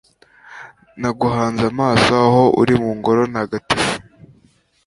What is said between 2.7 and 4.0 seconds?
mu Ngoro ntagatifu